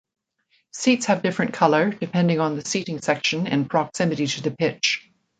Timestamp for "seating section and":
2.65-3.69